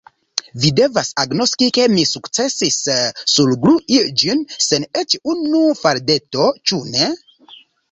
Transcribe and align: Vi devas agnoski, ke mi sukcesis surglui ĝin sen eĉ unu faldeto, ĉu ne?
Vi 0.61 0.69
devas 0.77 1.09
agnoski, 1.23 1.67
ke 1.77 1.85
mi 1.97 2.05
sukcesis 2.11 2.79
surglui 3.35 4.01
ĝin 4.23 4.43
sen 4.71 4.89
eĉ 5.05 5.17
unu 5.37 5.63
faldeto, 5.85 6.51
ĉu 6.73 6.83
ne? 6.91 7.15